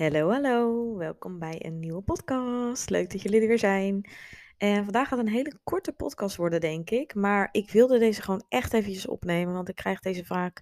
[0.00, 0.96] Hallo, hallo.
[0.96, 2.90] Welkom bij een nieuwe podcast.
[2.90, 4.10] Leuk dat jullie er weer zijn.
[4.56, 7.14] En vandaag gaat een hele korte podcast worden, denk ik.
[7.14, 10.52] Maar ik wilde deze gewoon echt eventjes opnemen, want ik krijg deze vraag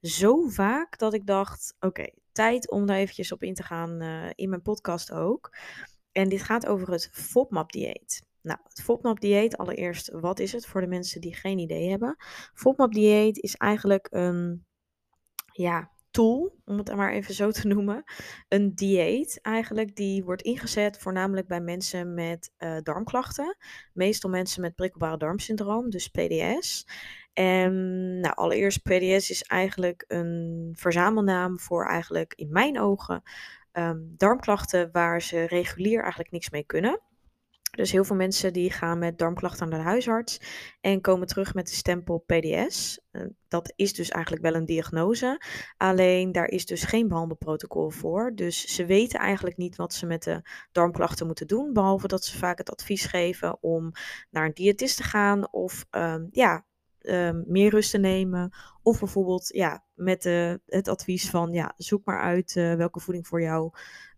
[0.00, 4.30] zo vaak dat ik dacht, oké, tijd om daar eventjes op in te gaan uh,
[4.34, 5.56] in mijn podcast ook.
[6.12, 8.26] En dit gaat over het FODMAP-dieet.
[8.42, 12.16] Nou, het FODMAP-dieet, allereerst, wat is het voor de mensen die geen idee hebben?
[12.54, 14.66] FODMAP-dieet is eigenlijk een,
[15.52, 18.04] ja, tool, om het maar even zo te noemen.
[18.48, 23.56] Een dieet eigenlijk, die wordt ingezet voornamelijk bij mensen met uh, darmklachten.
[23.92, 26.86] Meestal mensen met prikkelbare darmsyndroom, dus PDS.
[27.32, 27.74] En
[28.20, 33.22] nou, allereerst, PDS is eigenlijk een verzamelnaam voor eigenlijk, in mijn ogen,
[33.72, 37.00] um, darmklachten waar ze regulier eigenlijk niks mee kunnen.
[37.76, 40.40] Dus heel veel mensen die gaan met darmklachten naar de huisarts
[40.80, 43.00] en komen terug met de stempel PDS.
[43.10, 45.40] Eh, dat is dus eigenlijk wel een diagnose,
[45.76, 48.32] alleen daar is dus geen behandelprotocol voor.
[48.34, 52.38] Dus ze weten eigenlijk niet wat ze met de darmklachten moeten doen, behalve dat ze
[52.38, 53.92] vaak het advies geven om
[54.30, 56.64] naar een diëtist te gaan of um, ja,
[57.00, 58.52] um, meer rust te nemen.
[58.82, 63.26] Of bijvoorbeeld ja, met de, het advies van ja, zoek maar uit uh, welke voeding
[63.26, 63.70] voor jou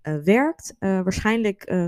[0.02, 0.74] uh, werkt.
[0.78, 1.86] Uh, waarschijnlijk uh,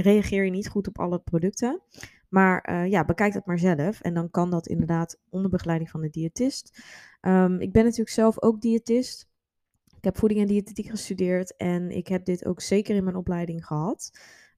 [0.00, 1.82] reageer je niet goed op alle producten.
[2.28, 4.00] Maar uh, ja, bekijk dat maar zelf.
[4.00, 6.82] En dan kan dat inderdaad onder begeleiding van de diëtist.
[7.20, 9.28] Um, ik ben natuurlijk zelf ook diëtist.
[9.96, 11.56] Ik heb voeding en diëtetiek gestudeerd.
[11.56, 14.10] En ik heb dit ook zeker in mijn opleiding gehad.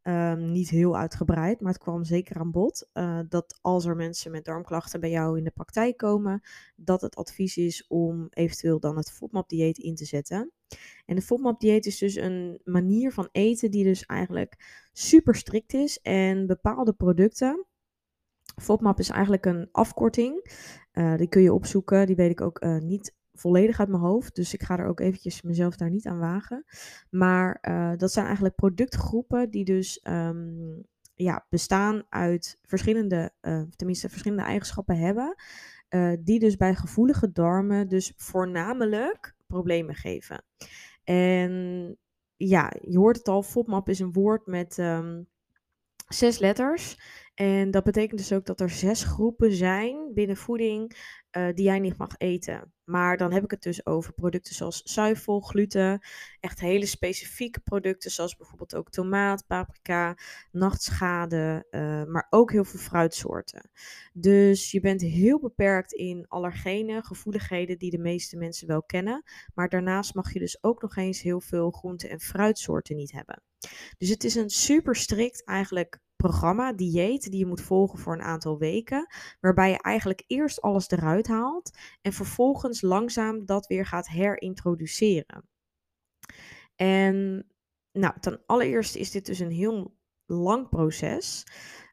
[0.02, 2.88] Um, niet heel uitgebreid, maar het kwam zeker aan bod.
[2.94, 6.42] Uh, dat als er mensen met darmklachten bij jou in de praktijk komen,
[6.76, 10.52] dat het advies is om eventueel dan het FODMAP-dieet in te zetten.
[11.06, 15.98] En de FODMAP-dieet is dus een manier van eten die dus eigenlijk super strikt is.
[16.00, 17.66] En bepaalde producten,
[18.60, 20.50] FODMAP is eigenlijk een afkorting,
[20.92, 24.34] uh, die kun je opzoeken, die weet ik ook uh, niet volledig uit mijn hoofd.
[24.34, 26.64] Dus ik ga er ook eventjes mezelf daar niet aan wagen.
[27.10, 33.32] Maar uh, dat zijn eigenlijk productgroepen die dus um, ja, bestaan uit verschillende,
[33.76, 35.34] tenminste verschillende eigenschappen hebben.
[36.24, 40.44] Die dus bij gevoelige darmen dus voornamelijk problemen geven.
[41.04, 41.96] En
[42.36, 45.28] ja, je hoort het al, FODMAP is een woord met um,
[46.08, 46.98] zes letters.
[47.34, 50.96] En dat betekent dus ook dat er zes groepen zijn binnen voeding
[51.36, 52.72] uh, die jij niet mag eten.
[52.88, 56.00] Maar dan heb ik het dus over producten zoals zuivel, gluten,
[56.40, 60.16] echt hele specifieke producten zoals bijvoorbeeld ook tomaat, paprika,
[60.52, 63.70] nachtschade, uh, maar ook heel veel fruitsoorten.
[64.12, 69.22] Dus je bent heel beperkt in allergenen, gevoeligheden die de meeste mensen wel kennen.
[69.54, 73.42] Maar daarnaast mag je dus ook nog eens heel veel groente- en fruitsoorten niet hebben.
[73.98, 78.22] Dus het is een super strikt eigenlijk programma, dieet, die je moet volgen voor een
[78.22, 79.06] aantal weken.
[79.40, 85.48] Waarbij je eigenlijk eerst alles eruit haalt en vervolgens langzaam dat weer gaat herintroduceren.
[86.76, 87.46] En
[87.92, 89.96] nou, ten allereerste is dit dus een heel
[90.26, 91.44] lang proces.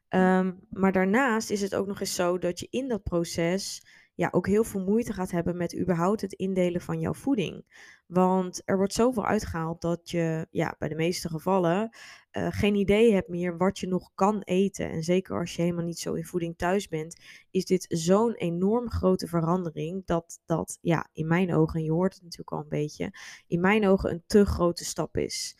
[0.08, 4.28] Um, maar daarnaast is het ook nog eens zo dat je in dat proces ja,
[4.30, 7.64] ook heel veel moeite gaat hebben met überhaupt het indelen van jouw voeding.
[8.06, 11.90] Want er wordt zoveel uitgehaald dat je ja, bij de meeste gevallen
[12.32, 14.90] uh, geen idee hebt meer wat je nog kan eten.
[14.90, 18.90] En zeker als je helemaal niet zo in voeding thuis bent, is dit zo'n enorm
[18.90, 22.68] grote verandering dat dat ja, in mijn ogen, en je hoort het natuurlijk al een
[22.68, 23.12] beetje,
[23.46, 25.56] in mijn ogen een te grote stap is.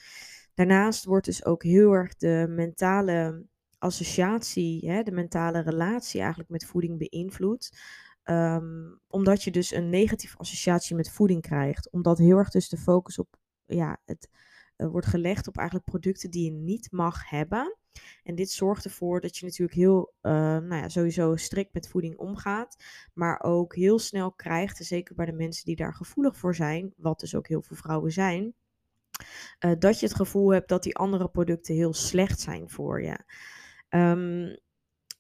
[0.54, 3.44] Daarnaast wordt dus ook heel erg de mentale
[3.78, 7.78] associatie, hè, de mentale relatie eigenlijk met voeding beïnvloed.
[8.30, 11.90] Um, omdat je dus een negatieve associatie met voeding krijgt.
[11.90, 14.28] Omdat heel erg dus de focus op, ja, het
[14.76, 17.76] uh, wordt gelegd op eigenlijk producten die je niet mag hebben.
[18.22, 22.16] En dit zorgt ervoor dat je natuurlijk heel, uh, nou ja, sowieso strikt met voeding
[22.16, 22.84] omgaat.
[23.12, 27.20] Maar ook heel snel krijgt, zeker bij de mensen die daar gevoelig voor zijn, wat
[27.20, 28.54] dus ook heel veel vrouwen zijn.
[29.64, 33.18] Uh, dat je het gevoel hebt dat die andere producten heel slecht zijn voor je.
[33.88, 34.58] Um,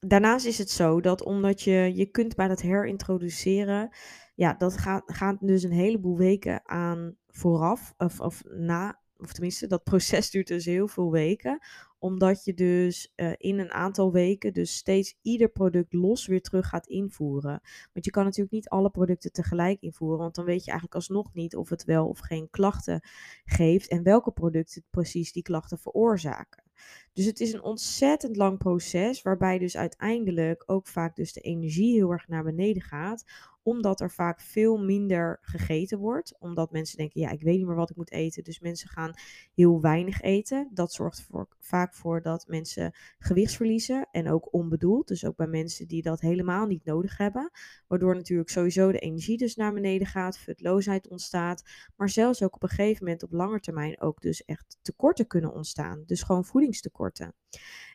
[0.08, 3.90] daarnaast is het zo dat omdat je, je kunt bij dat herintroduceren,
[4.34, 9.66] ja, dat gaat, gaat dus een heleboel weken aan vooraf, of, of na, of tenminste,
[9.66, 11.58] dat proces duurt dus heel veel weken,
[11.98, 16.68] omdat je dus uh, in een aantal weken dus steeds ieder product los weer terug
[16.68, 17.60] gaat invoeren.
[17.92, 21.34] Want je kan natuurlijk niet alle producten tegelijk invoeren, want dan weet je eigenlijk alsnog
[21.34, 23.00] niet of het wel of geen klachten
[23.44, 26.65] geeft en welke producten precies die klachten veroorzaken.
[27.12, 31.94] Dus het is een ontzettend lang proces, waarbij dus uiteindelijk ook vaak dus de energie
[31.94, 33.24] heel erg naar beneden gaat,
[33.66, 36.38] omdat er vaak veel minder gegeten wordt.
[36.38, 38.44] Omdat mensen denken, ja, ik weet niet meer wat ik moet eten.
[38.44, 39.14] Dus mensen gaan
[39.54, 40.70] heel weinig eten.
[40.72, 44.08] Dat zorgt voor, vaak voor dat mensen gewicht verliezen.
[44.10, 45.08] En ook onbedoeld.
[45.08, 47.50] Dus ook bij mensen die dat helemaal niet nodig hebben.
[47.86, 50.38] Waardoor natuurlijk sowieso de energie dus naar beneden gaat.
[50.38, 51.62] Futloosheid ontstaat.
[51.96, 55.52] Maar zelfs ook op een gegeven moment op lange termijn ook dus echt tekorten kunnen
[55.52, 56.02] ontstaan.
[56.06, 57.34] Dus gewoon voedingstekorten.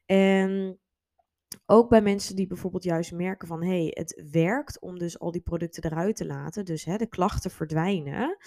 [0.06, 0.79] En
[1.65, 5.31] ook bij mensen die bijvoorbeeld juist merken van hé, hey, het werkt om dus al
[5.31, 8.38] die producten eruit te laten, dus hè, de klachten verdwijnen,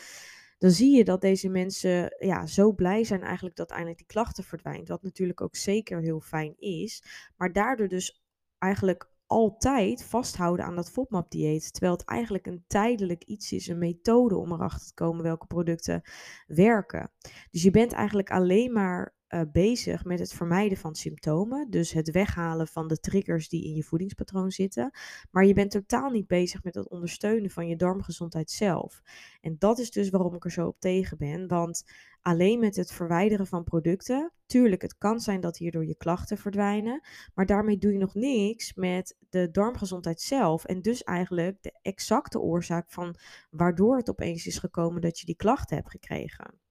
[0.58, 4.44] dan zie je dat deze mensen ja, zo blij zijn eigenlijk dat eindelijk die klachten
[4.44, 4.88] verdwijnt.
[4.88, 7.04] Wat natuurlijk ook zeker heel fijn is,
[7.36, 8.22] maar daardoor dus
[8.58, 14.36] eigenlijk altijd vasthouden aan dat FODMAP-dieet, terwijl het eigenlijk een tijdelijk iets is, een methode
[14.36, 16.02] om erachter te komen welke producten
[16.46, 17.10] werken.
[17.50, 21.70] Dus je bent eigenlijk alleen maar uh, bezig met het vermijden van symptomen.
[21.70, 24.90] Dus het weghalen van de triggers die in je voedingspatroon zitten.
[25.30, 29.02] Maar je bent totaal niet bezig met het ondersteunen van je darmgezondheid zelf.
[29.40, 31.48] En dat is dus waarom ik er zo op tegen ben.
[31.48, 31.84] Want
[32.22, 37.06] alleen met het verwijderen van producten, tuurlijk, het kan zijn dat hierdoor je klachten verdwijnen.
[37.34, 40.64] Maar daarmee doe je nog niks met de darmgezondheid zelf.
[40.64, 43.16] En dus eigenlijk de exacte oorzaak van
[43.50, 46.63] waardoor het opeens is gekomen dat je die klachten hebt gekregen.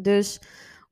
[0.00, 0.40] Dus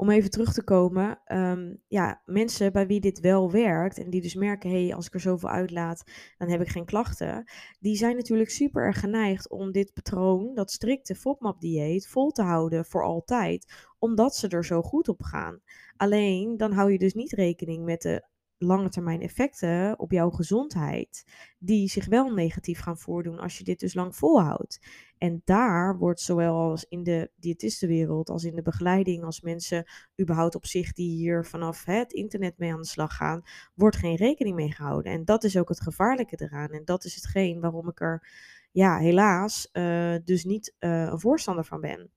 [0.01, 4.21] om even terug te komen, um, ja, mensen bij wie dit wel werkt en die
[4.21, 6.03] dus merken, hé, hey, als ik er zoveel uitlaat,
[6.39, 7.51] dan heb ik geen klachten,
[7.81, 12.85] die zijn natuurlijk super erg geneigd om dit patroon, dat strikte FODMAP-dieet, vol te houden
[12.85, 15.61] voor altijd, omdat ze er zo goed op gaan.
[15.97, 18.29] Alleen, dan hou je dus niet rekening met de
[18.63, 21.25] lange termijn effecten op jouw gezondheid,
[21.59, 24.81] die zich wel negatief gaan voordoen als je dit dus lang volhoudt.
[25.19, 29.85] En daar wordt zowel als in de diëtistenwereld als in de begeleiding, als mensen
[30.21, 33.43] überhaupt op zich die hier vanaf het internet mee aan de slag gaan,
[33.75, 35.13] wordt geen rekening mee gehouden.
[35.13, 36.71] En dat is ook het gevaarlijke eraan.
[36.71, 38.29] En dat is hetgeen waarom ik er
[38.73, 42.11] ja, helaas uh, dus niet uh, een voorstander van ben.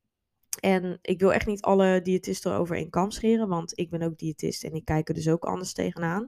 [0.59, 4.17] En ik wil echt niet alle diëtisten over één kam scheren, want ik ben ook
[4.17, 6.21] diëtist en ik kijk er dus ook anders tegenaan.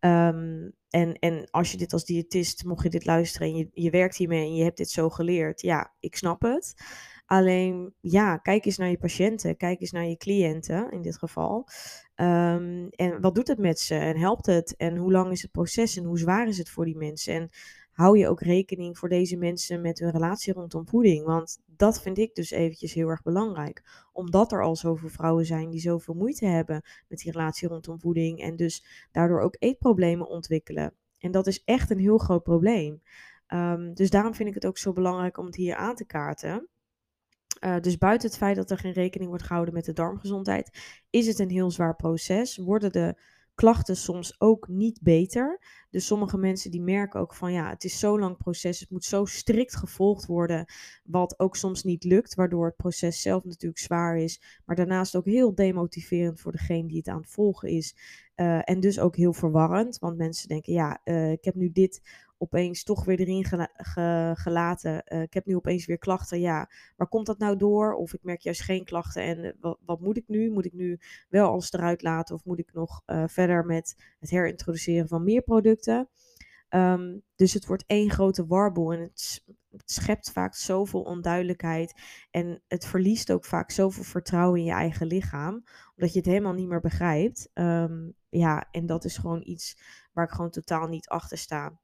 [0.00, 3.90] Um, en, en als je dit als diëtist, mocht je dit luisteren en je, je
[3.90, 6.74] werkt hiermee en je hebt dit zo geleerd, ja, ik snap het.
[7.26, 11.68] Alleen, ja, kijk eens naar je patiënten, kijk eens naar je cliënten in dit geval.
[12.16, 14.76] Um, en wat doet het met ze en helpt het?
[14.76, 17.34] En hoe lang is het proces en hoe zwaar is het voor die mensen?
[17.34, 17.48] En
[17.92, 21.24] hou je ook rekening voor deze mensen met hun relatie rondom voeding?
[21.24, 24.06] Want dat vind ik dus eventjes heel erg belangrijk.
[24.12, 28.40] Omdat er al zoveel vrouwen zijn die zoveel moeite hebben met die relatie rondom voeding.
[28.40, 30.94] En dus daardoor ook eetproblemen ontwikkelen.
[31.18, 33.02] En dat is echt een heel groot probleem.
[33.48, 36.68] Um, dus daarom vind ik het ook zo belangrijk om het hier aan te kaarten.
[37.60, 40.78] Uh, dus buiten het feit dat er geen rekening wordt gehouden met de darmgezondheid,
[41.10, 42.56] is het een heel zwaar proces.
[42.56, 43.16] Worden de
[43.62, 45.60] klachten soms ook niet beter.
[45.90, 49.04] Dus sommige mensen die merken ook van ja, het is zo lang proces, het moet
[49.04, 50.64] zo strikt gevolgd worden,
[51.04, 55.24] wat ook soms niet lukt, waardoor het proces zelf natuurlijk zwaar is, maar daarnaast ook
[55.24, 57.96] heel demotiverend voor degene die het aan het volgen is.
[58.36, 62.00] Uh, en dus ook heel verwarrend, want mensen denken ja, uh, ik heb nu dit
[62.42, 63.44] opeens toch weer erin
[64.36, 65.02] gelaten.
[65.06, 66.40] Uh, ik heb nu opeens weer klachten.
[66.40, 67.94] Ja, waar komt dat nou door?
[67.94, 69.22] Of ik merk juist geen klachten.
[69.22, 70.50] En uh, wat, moet ik nu?
[70.50, 72.34] Moet ik nu wel alles eruit laten?
[72.34, 76.08] Of moet ik nog uh, verder met het herintroduceren van meer producten?
[76.68, 79.44] Um, dus het wordt één grote warboel en het,
[79.84, 82.00] schept vaak zoveel onduidelijkheid.
[82.30, 85.64] En het verliest ook vaak zoveel vertrouwen in je eigen lichaam,
[85.96, 87.50] omdat je het helemaal niet meer begrijpt.
[87.54, 89.78] Um, ja, en dat is gewoon iets
[90.12, 91.80] waar ik gewoon totaal niet achter sta.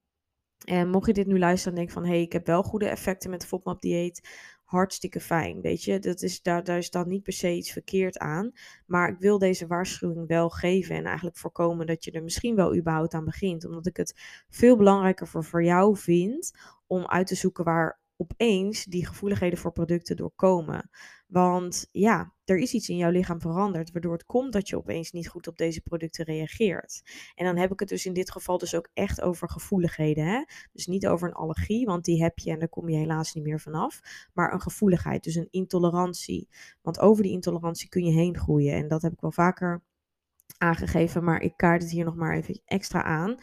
[0.64, 2.05] En mocht je dit nu luisteren en denken van...
[2.05, 4.28] hé, hey, ik heb wel goede effecten met de FODMAP-dieet...
[4.64, 5.99] hartstikke fijn, weet je.
[5.99, 8.52] Dat is, daar, daar is dan niet per se iets verkeerd aan.
[8.87, 10.96] Maar ik wil deze waarschuwing wel geven...
[10.96, 13.65] en eigenlijk voorkomen dat je er misschien wel überhaupt aan begint.
[13.65, 16.53] Omdat ik het veel belangrijker voor, voor jou vind...
[16.86, 20.91] om uit te zoeken waar opeens die gevoeligheden voor producten doorkomen.
[21.27, 25.13] Want ja, er is iets in jouw lichaam veranderd, waardoor het komt dat je opeens
[25.13, 27.03] niet goed op deze producten reageert.
[27.34, 30.27] En dan heb ik het dus in dit geval dus ook echt over gevoeligheden.
[30.27, 30.44] Hè?
[30.72, 33.44] Dus niet over een allergie, want die heb je en daar kom je helaas niet
[33.44, 34.01] meer vanaf.
[34.32, 36.48] Maar een gevoeligheid, dus een intolerantie.
[36.82, 38.75] Want over die intolerantie kun je heen groeien.
[38.75, 39.82] En dat heb ik wel vaker
[40.58, 43.36] aangegeven, maar ik kaart het hier nog maar even extra aan.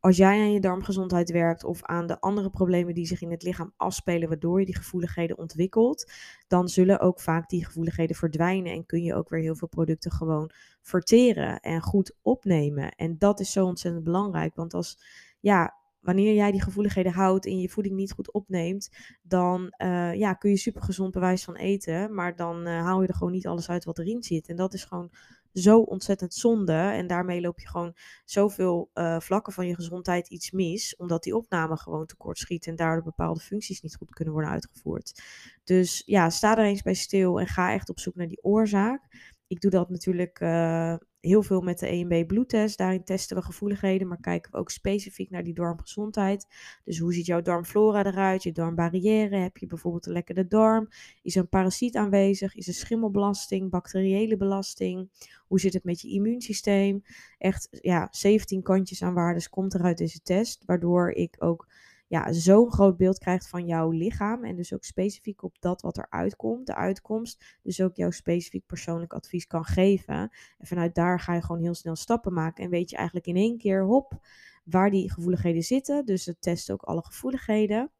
[0.00, 3.42] Als jij aan je darmgezondheid werkt of aan de andere problemen die zich in het
[3.42, 6.12] lichaam afspelen, waardoor je die gevoeligheden ontwikkelt,
[6.48, 10.12] dan zullen ook vaak die gevoeligheden verdwijnen en kun je ook weer heel veel producten
[10.12, 10.50] gewoon
[10.80, 12.90] verteren en goed opnemen.
[12.90, 14.98] En dat is zo ontzettend belangrijk, want als
[15.40, 18.90] ja, wanneer jij die gevoeligheden houdt en je voeding niet goed opneemt,
[19.22, 23.14] dan uh, ja, kun je supergezond bewijs van eten, maar dan uh, haal je er
[23.14, 24.48] gewoon niet alles uit wat erin zit.
[24.48, 25.10] En dat is gewoon
[25.52, 26.72] zo ontzettend zonde.
[26.72, 31.36] En daarmee loop je gewoon zoveel uh, vlakken van je gezondheid iets mis, omdat die
[31.36, 35.22] opname gewoon tekort schiet en daardoor bepaalde functies niet goed kunnen worden uitgevoerd.
[35.64, 39.30] Dus ja, sta er eens bij stil en ga echt op zoek naar die oorzaak.
[39.46, 42.78] Ik doe dat natuurlijk uh, heel veel met de EMB bloedtest.
[42.78, 46.46] Daarin testen we gevoeligheden, maar kijken we ook specifiek naar die darmgezondheid.
[46.84, 49.36] Dus hoe ziet jouw darmflora eruit, je darmbarrière?
[49.36, 50.88] Heb je bijvoorbeeld een lekkere darm?
[51.22, 52.54] Is er een parasiet aanwezig?
[52.54, 55.10] Is er schimmelbelasting, bacteriële belasting?
[55.46, 57.04] Hoe zit het met je immuunsysteem?
[57.38, 61.66] Echt, ja, 17 kantjes aan waardes komt er uit deze test, waardoor ik ook
[62.12, 64.44] ja, zo'n groot beeld krijgt van jouw lichaam.
[64.44, 67.58] En dus ook specifiek op dat wat eruit komt, de uitkomst.
[67.62, 70.14] Dus ook jouw specifiek persoonlijk advies kan geven.
[70.58, 72.64] En vanuit daar ga je gewoon heel snel stappen maken.
[72.64, 74.26] En weet je eigenlijk in één keer, hop,
[74.64, 76.04] waar die gevoeligheden zitten.
[76.04, 77.90] Dus het test ook alle gevoeligheden.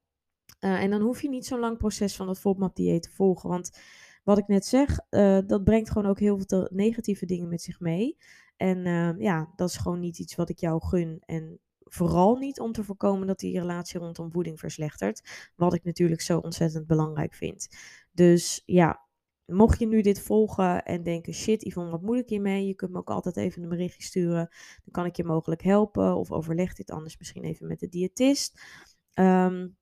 [0.61, 3.49] Uh, en dan hoef je niet zo'n lang proces van dat FODMAP dieet te volgen.
[3.49, 3.79] Want
[4.25, 7.81] wat ik net zeg, uh, dat brengt gewoon ook heel veel negatieve dingen met zich
[7.81, 8.17] mee.
[8.57, 11.23] En uh, ja, dat is gewoon niet iets wat ik jou gun.
[11.27, 11.61] En
[11.95, 15.51] Vooral niet om te voorkomen dat die relatie rondom voeding verslechtert.
[15.57, 17.69] Wat ik natuurlijk zo ontzettend belangrijk vind.
[18.13, 19.01] Dus ja,
[19.45, 22.67] mocht je nu dit volgen en denken: shit, Yvonne, wat moet ik hiermee?
[22.67, 24.49] Je kunt me ook altijd even een berichtje sturen.
[24.85, 26.17] Dan kan ik je mogelijk helpen.
[26.17, 28.63] Of overleg dit anders misschien even met de diëtist.
[29.15, 29.77] Um,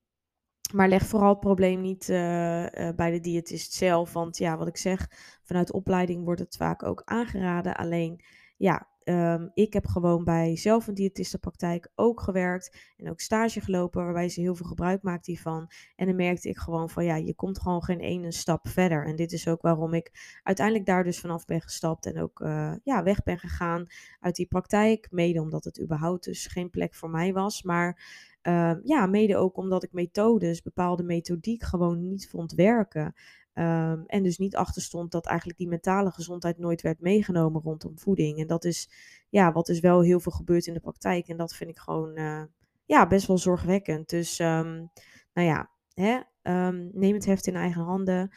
[0.72, 4.12] maar leg vooral het probleem niet uh, uh, bij de diëtist zelf.
[4.12, 5.08] Want ja, wat ik zeg,
[5.42, 7.76] vanuit opleiding wordt het vaak ook aangeraden.
[7.76, 8.24] Alleen
[8.56, 14.04] ja, Um, ik heb gewoon bij zelf een diëtistenpraktijk ook gewerkt en ook stage gelopen
[14.04, 15.70] waarbij ze heel veel gebruik maakte hiervan.
[15.96, 19.06] En dan merkte ik gewoon van ja, je komt gewoon geen ene stap verder.
[19.06, 22.72] En dit is ook waarom ik uiteindelijk daar dus vanaf ben gestapt en ook uh,
[22.82, 23.86] ja, weg ben gegaan
[24.20, 25.08] uit die praktijk.
[25.10, 27.62] Mede omdat het überhaupt dus geen plek voor mij was.
[27.62, 28.02] Maar
[28.42, 33.14] uh, ja, mede ook omdat ik methodes, bepaalde methodiek gewoon niet vond werken.
[33.60, 37.98] Um, en dus niet achter stond dat eigenlijk die mentale gezondheid nooit werd meegenomen rondom
[37.98, 38.38] voeding.
[38.38, 38.90] En dat is
[39.28, 41.28] ja, wat dus wel heel veel gebeurt in de praktijk.
[41.28, 42.42] En dat vind ik gewoon uh,
[42.84, 44.08] ja, best wel zorgwekkend.
[44.08, 44.90] Dus um,
[45.32, 48.30] nou ja, hè, um, neem het heft in eigen handen.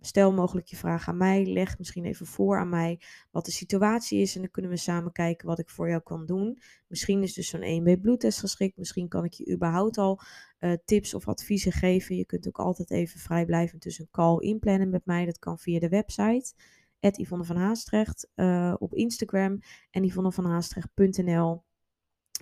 [0.00, 1.46] Stel mogelijk je vraag aan mij.
[1.46, 4.34] Leg misschien even voor aan mij wat de situatie is.
[4.34, 6.58] En dan kunnen we samen kijken wat ik voor jou kan doen.
[6.86, 8.76] Misschien is dus zo'n 1B bloedtest geschikt.
[8.76, 10.20] Misschien kan ik je überhaupt al
[10.60, 12.16] uh, tips of adviezen geven.
[12.16, 15.24] Je kunt ook altijd even vrijblijvend dus een call inplannen met mij.
[15.24, 16.52] Dat kan via de website.
[17.00, 19.58] Yvonne van Haastrecht uh, op Instagram.
[19.90, 21.64] En yvonnevanhaastrecht.nl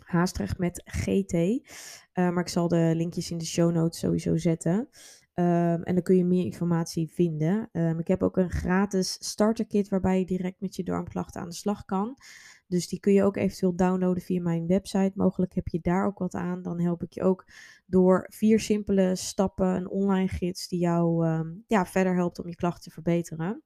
[0.05, 1.33] Haastrecht met GT.
[1.33, 1.59] Uh,
[2.13, 4.89] maar ik zal de linkjes in de show notes sowieso zetten.
[5.39, 7.69] Um, en dan kun je meer informatie vinden.
[7.73, 11.55] Um, ik heb ook een gratis starterkit waarbij je direct met je darmklachten aan de
[11.55, 12.17] slag kan.
[12.67, 15.13] Dus die kun je ook eventueel downloaden via mijn website.
[15.15, 16.63] Mogelijk heb je daar ook wat aan.
[16.63, 17.45] Dan help ik je ook
[17.87, 22.57] door vier simpele stappen, een online gids die jou um, ja, verder helpt om je
[22.57, 23.63] klachten te verbeteren.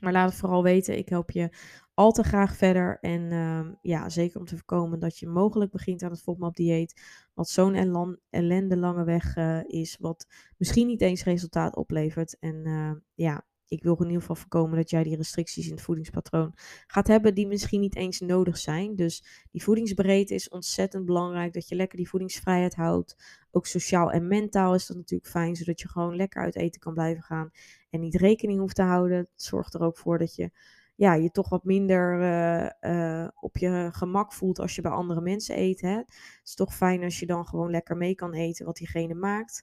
[0.00, 0.98] Maar laat het vooral weten.
[0.98, 1.50] Ik help je
[1.94, 2.98] al te graag verder.
[3.00, 7.00] En uh, ja, zeker om te voorkomen dat je mogelijk begint aan het FODMAP-dieet.
[7.34, 9.96] Wat zo'n ellende lange weg uh, is.
[10.00, 12.38] Wat misschien niet eens resultaat oplevert.
[12.38, 15.82] En uh, ja, ik wil in ieder geval voorkomen dat jij die restricties in het
[15.82, 16.52] voedingspatroon
[16.86, 18.96] gaat hebben die misschien niet eens nodig zijn.
[18.96, 21.52] Dus die voedingsbreedte is ontzettend belangrijk.
[21.52, 23.16] Dat je lekker die voedingsvrijheid houdt.
[23.50, 26.94] Ook sociaal en mentaal is dat natuurlijk fijn, zodat je gewoon lekker uit eten kan
[26.94, 27.50] blijven gaan
[27.90, 29.18] en niet rekening hoeft te houden.
[29.18, 30.50] Het zorgt er ook voor dat je
[30.96, 35.20] ja, je toch wat minder uh, uh, op je gemak voelt als je bij andere
[35.20, 35.80] mensen eet.
[35.80, 35.96] Hè?
[35.96, 39.62] Het is toch fijn als je dan gewoon lekker mee kan eten wat diegene maakt.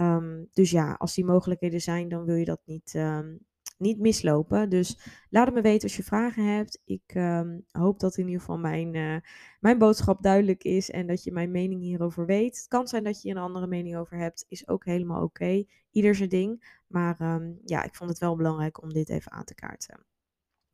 [0.00, 3.38] Um, dus ja, als die mogelijkheden zijn, dan wil je dat niet, um,
[3.78, 4.68] niet mislopen.
[4.68, 4.98] Dus
[5.30, 6.80] laat het me weten als je vragen hebt.
[6.84, 9.16] Ik um, hoop dat in ieder geval mijn, uh,
[9.60, 12.56] mijn boodschap duidelijk is en dat je mijn mening hierover weet.
[12.56, 15.64] Het kan zijn dat je een andere mening over hebt, is ook helemaal oké.
[15.90, 16.78] Ieder zijn ding.
[16.86, 20.09] Maar ja, ik vond het wel belangrijk om dit even aan te kaarten.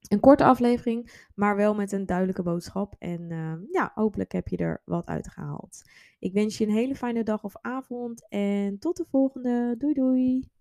[0.09, 2.95] Een korte aflevering, maar wel met een duidelijke boodschap.
[2.99, 5.83] En uh, ja, hopelijk heb je er wat uit gehaald.
[6.19, 9.75] Ik wens je een hele fijne dag of avond en tot de volgende.
[9.79, 10.56] Doei doei!